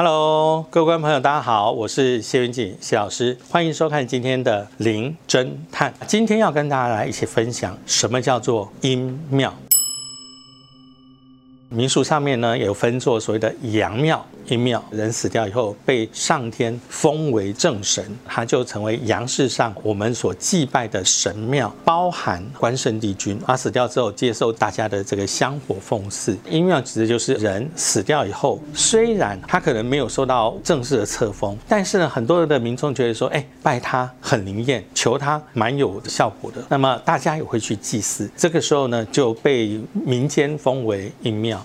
[0.00, 5.92] Hello，各位观众朋友，大家好，我是谢云锦谢老师，欢迎收看今天的灵侦探。
[6.06, 9.52] 今天要跟大家来一起分享什么叫做音妙。
[11.70, 14.82] 民俗上面呢，有分作所谓的阳庙、阴庙。
[14.90, 23.38] 人死掉以后被上天封为正神，他就成为阳世上我们所祭拜的神庙，包含关圣帝君。
[23.46, 26.34] 他死掉之后接受大家的这个香火奉祀。
[26.48, 36.64] 阴庙指的就是人死掉以后，虽然他可能没有受到正式的册封，但是呢，很多的民众觉得说，哎，拜他很灵验，求他蛮有效果的。
[36.70, 38.30] 那么大家也会去祭祀。
[38.34, 41.57] 这个时候呢，就被民间封为阴庙。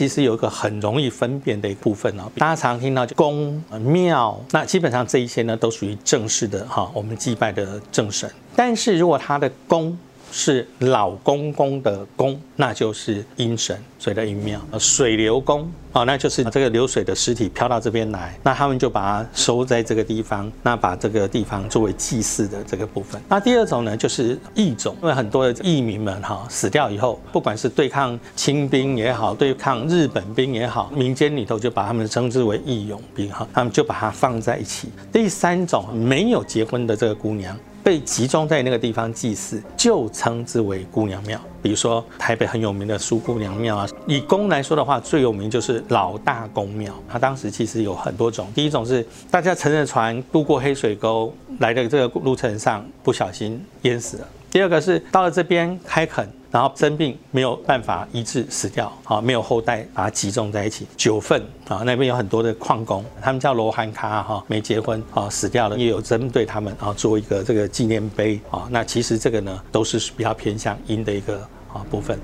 [0.00, 8.26] 其实有一个很容易分辨的一部分哦，大家常听到宫庙，那基本上这一些呢都属于正式的哈，我们祭拜的正神。
[8.56, 9.94] 但是如果他的宫，
[10.32, 14.60] 是老公公的公，那就是阴神，所以的阴庙。
[14.78, 23.20] 水流公哦，那就是这个流水的尸体飘到这边来，那他们就把它收在这个地方，那把这个地方作为祭祀的这个部分。
[23.28, 34.88] 那第二种呢，就是义种，因为很多的义民们哈死掉以后，不管是对抗清兵也好，对抗日本兵也好，民间里头就把他们称之为义勇兵哈，他们就把它放在一起。
[35.12, 37.56] 第三种没有结婚的这个姑娘。
[37.82, 41.40] 被集中在那个地方祭祀，就称之为姑娘庙。
[41.62, 46.94] 比如说台北很有名的苏姑娘庙啊，以宫来说的话，最有名就是老大宫庙。
[47.08, 56.28] 它当时其实有很多种，第一种是大家乘着船渡过黑水沟来的这个路程上不小心淹死了；第二个是到了这边开垦。
[56.52, 60.84] 然后生病没有办法医治死掉，啊，没有后代把它集中在一起。
[60.96, 68.66] 九份啊，那边有很多的矿工，他们叫罗汉卡哈，没结婚啊，死掉了，也有针对他们啊做一个这个纪念碑啊。
[68.68, 71.38] 那其实这个呢，都是比较偏向阴的一个
[71.72, 72.18] 啊部分。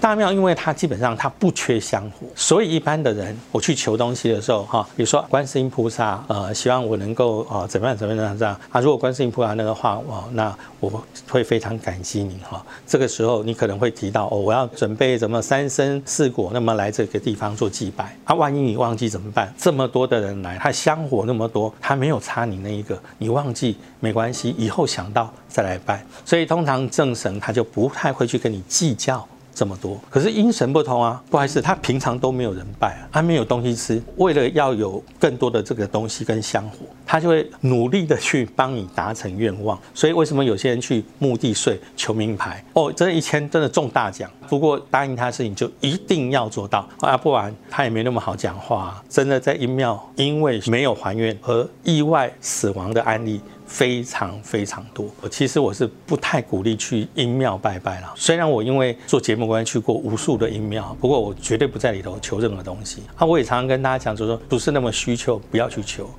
[0.00, 10.90] 大庙，因为它基本上它不缺香火，所以一般的人我去求东西的时候，哈，比如说观世音菩萨，呃，希望我能够啊怎么样怎么样这样啊，如果观世音菩萨那个话，哦，那我
[11.28, 12.64] 会非常感激你哈。
[12.86, 19.52] 这个时候你可能会提到哦，我要准备怎么三生四果，那么来这个地方做祭拜啊，万一你忘记怎么办？
[19.58, 26.02] 这么多的人来，他香火那么多，他没有差你那一个，你忘记没关系，以后想到再来拜。
[26.24, 29.26] 所以通常正神他就不太会去跟你计较。
[29.60, 39.78] 这么多，可是阴神不同啊，不好意思，他平常都没有人拜啊，他没有东西吃，为了要有更多的这个东西跟香火，他就会努力的去帮你达成愿望。
[39.92, 42.64] 所以为什么有些人去墓地睡求名牌？
[42.72, 49.04] 哦，这一千真的中大奖，不过答应他的事情就一定要做到啊，不然他也没那么好讲话。
[49.10, 53.38] 真的在阴庙，因为没有还愿而意外死亡的案例。
[53.70, 58.12] 非常非常多，其实我是不太鼓励去阴庙拜拜了。
[58.16, 63.02] 虽然我因为做节目关系去过无数的阴庙，不过我绝对不在里头求任何东西。
[63.14, 66.10] 啊，我也常常跟大家讲，就说不是那么需求，不要去求。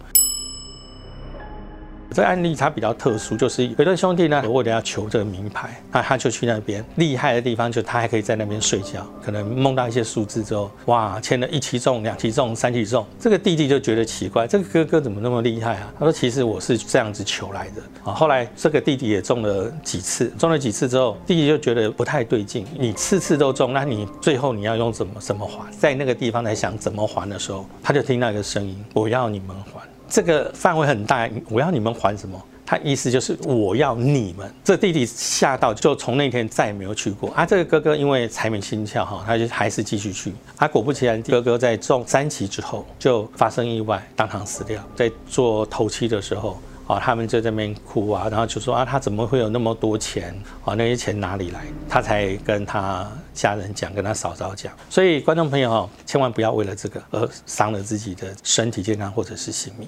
[2.13, 15.93] 这案例它比较特殊，就是有对兄弟呢，为了要求这个名牌，那他就去那边厉害的地方，就他还可以在那边睡觉，可能梦到一些数字之后，哇，签了一期中、两期中、三期中，这个弟弟就觉得奇怪，这个哥哥怎么那么厉害啊？
[15.97, 18.13] 他说，其实我是这样子求来的啊。
[18.13, 25.71] 后来这个弟弟也中了几次，中了几次之后，弟弟就觉得不太对劲，你次次都中，那你最后你要用怎么怎么还？
[25.79, 29.79] 在那个地方在想怎么还的时候，他就听到一个声音：我要你们还。
[30.11, 32.39] 这个范围很大，我要你们还什么？
[32.65, 34.53] 他意思就是我要你们。
[34.63, 37.29] 这弟弟吓到，就从那天再也没有去过。
[37.31, 40.33] 啊，这个哥哥因为财迷心窍哈，他就还是继续去。
[40.57, 44.81] 啊，果不其然，哥哥在中三期之后就发生意外，当场死掉。
[44.95, 50.33] 在做头七的时候，啊，他们就在那边哭啊，然后就说啊，他怎么会有那么多钱？
[50.63, 51.65] 啊，那些钱哪里来？
[51.89, 54.71] 他才跟他家人讲，跟他嫂嫂讲。
[54.89, 59.85] 所以观众朋友哈，千万不要为了这个而伤了自己的身体健康或者是性命。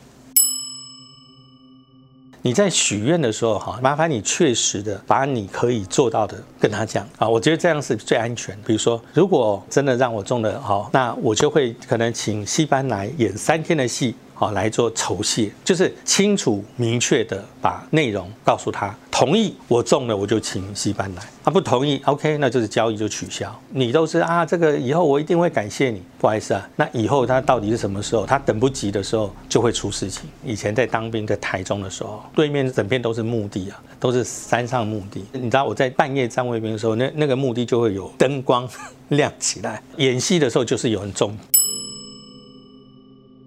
[2.46, 8.54] 你在许愿的时候，哈，麻烦你确实的把你可以做到的跟他讲啊，我觉得这样是最安全。
[8.66, 14.14] 比如说，如果真的让我中了，好，那我就会可能请戏班来演三天的戏。
[14.34, 23.54] 好来做酬谢，就是清楚明确的把内容告诉他，同意我中了我就请戏班来，他不同意，OK，那就是交易就取消。
[23.70, 28.26] 你都是啊，这个以后我一定会感谢你，不好意思啊，那以后他到底是什么时候？
[28.26, 30.30] 他等不及的时候就会出事情。
[30.44, 35.24] 以前在当兵在台中的时候，对面整片都是墓地啊，都是山上墓地。
[35.32, 38.68] 你知道我在半夜站卫兵的时候，那那个墓地就会有灯光
[39.10, 41.38] 亮起来，演戏的时候就是有人中。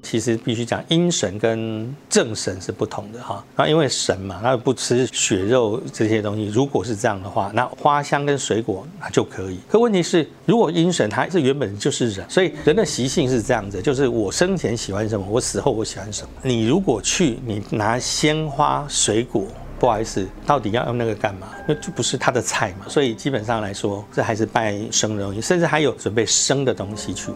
[0.08, 3.44] 其实必须讲阴神跟正神是不同的哈。
[3.56, 6.46] 那因为神嘛，他不吃血肉这些东西。
[6.46, 9.58] 如果是这样的话，那花香跟水果那就可以。
[9.68, 16.28] 可问题是，如果阴神他是原本就是人，所以人的习性是这样子，就是我生前喜欢什么，我死后我喜欢什么。
[16.42, 19.44] 你如果去，你拿鲜花水果。
[19.78, 21.48] 不好意思，到底要用那个干嘛？
[21.68, 22.86] 那就不是他的菜嘛。
[22.88, 27.30] 所以基本上来说，这还是拜生的东西，甚至还有准备生的东西去。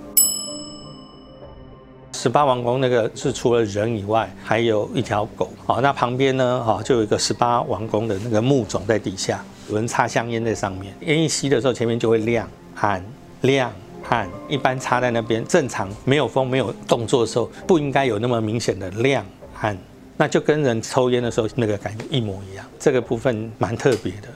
[2.22, 5.50] 十八王宫那个是除了人以外，还有一条狗。
[5.64, 10.94] 好，那旁边呢，哈，就有一个十八王宫的那个木种在底下，有人插香烟在上面。
[11.00, 13.02] 烟一吸的时候，前面就会亮暗
[13.40, 13.72] 亮
[14.10, 14.28] 暗。
[14.50, 19.24] 一般插在那边，正常没有风、没有动作的时候，不应该有那么明显的亮
[19.58, 19.74] 暗。
[20.18, 24.28] 那就跟人抽烟的时候那个感觉一模一样，这个部分蛮特别的。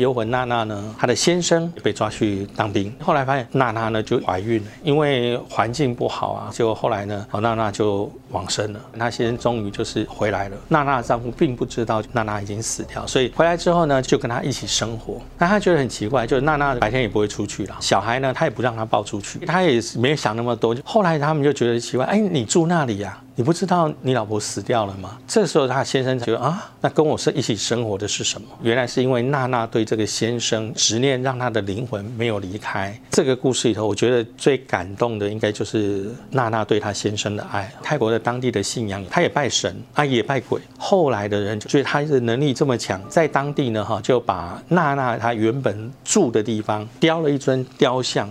[0.00, 8.80] 幽魂娜娜呢，她的先生被抓去当兵，后来发现娜娜呢就怀孕了，因为环境不好啊，就后来呢，娜娜就往生了。
[8.98, 15.20] 她先生终于就是回来了，娜娜的丈夫并不知道娜娜已经死掉，所以回来之后呢，就跟她一起生活。
[15.38, 20.76] 那他觉得很奇怪，就是娜娜白天也不会出去了，小孩呢他也不让她抱出去，他也没有想那么多。
[20.84, 23.18] 后来他们就觉得奇怪，哎，你住那里呀？
[23.36, 25.16] 你不知道你老婆死掉了吗？
[25.26, 28.46] 这时候他先生觉得啊，那跟我是一起生活的是什么？
[28.62, 32.98] 原来是因为娜娜对这个先生执念，让他的灵魂没有离开。
[33.10, 37.72] 这个故事里头，我觉得最感动的应该就是娜娜对她先生的爱。
[37.82, 40.60] 泰国的当地的信仰，他也拜神，她也拜鬼。
[40.78, 48.28] 后来的人就觉得他的能力这么强，在当地呢哈，就把娜娜她原本住的地方雕了一尊雕像。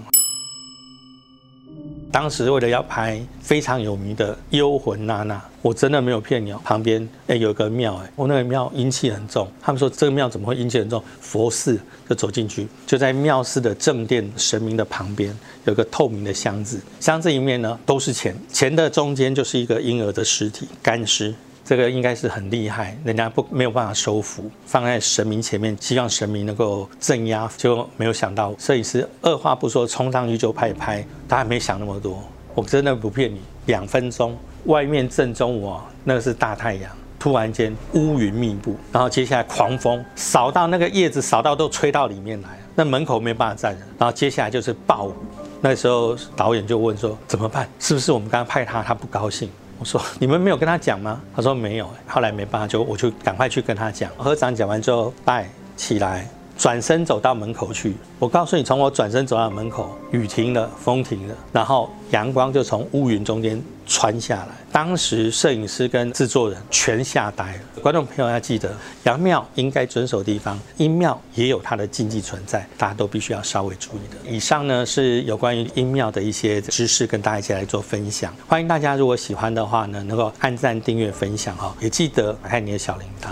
[2.12, 6.60] 当时为了要拍非常有名的《幽魂娜娜》，我真的没有骗你哦。
[6.64, 9.48] 旁边哎有一个庙哎，我那个庙阴气很重。
[9.62, 11.04] 他们说这个庙怎么会阴气很重？
[11.22, 11.80] 佛寺
[12.10, 21.34] 就走进去，就在庙寺的正殿神明的旁边有个透明的箱子，箱子里面呢都是钱，钱的中间就是一个婴儿的尸体干尸。
[21.70, 32.24] 这个应该是很厉害，人家不没有办法收服，放在神明前面，希望神明能够镇压，就没有想到摄影师二话不说冲上去就拍一拍，他还没想那么多，
[32.56, 34.36] 我真的不骗你，两分钟，
[34.66, 45.14] 外面正中午，那个是大太阳，突然间乌云密布，然后接下来狂风扫到那个叶子，扫到都吹到里面来，那门口没办法站人，然后接下来就是暴雨，
[45.62, 47.70] 那时候导演就问说怎么办？
[47.78, 49.48] 是不是我们刚刚派他，他不高兴？
[49.80, 51.22] 我说你们没有跟他讲吗？
[51.34, 51.90] 他说没有。
[52.06, 54.12] 后来没办法，就我就赶快去跟他讲。
[54.18, 56.28] 和尚讲完之后，拜起来，
[56.60, 57.96] 转身走到门口去。
[58.20, 64.50] 我告诉你，从我转身走到门口，雨停了，风停了，然后阳光就从乌云中间穿下来。
[64.70, 67.82] 当时摄影师跟制作人全吓呆了。
[67.82, 68.76] 观众朋友要记得，
[69.06, 74.30] 阳庙应该遵守地方，阴庙也有它的禁忌存在，大家都必须要稍微注意的。
[74.30, 78.36] 以上呢是有关于阴庙的一些知识，跟大家一起来做分享。
[78.46, 83.30] 欢迎大家如果喜欢的话呢，能够按赞、订阅、分享哈，也记得打开你的小铃铛。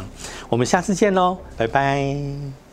[0.47, 2.66] 我们下次见喽，拜拜。